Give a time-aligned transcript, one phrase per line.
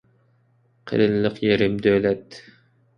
[0.93, 2.45] قېلىنلىق يېرىم دۆلەت.